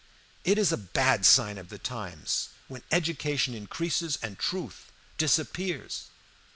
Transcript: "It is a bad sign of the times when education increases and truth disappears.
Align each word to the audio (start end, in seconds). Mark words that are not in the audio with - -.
"It 0.43 0.57
is 0.57 0.71
a 0.71 0.77
bad 0.77 1.27
sign 1.27 1.59
of 1.59 1.69
the 1.69 1.77
times 1.77 2.49
when 2.67 2.81
education 2.91 3.53
increases 3.53 4.17
and 4.23 4.39
truth 4.39 4.91
disappears. 5.19 6.05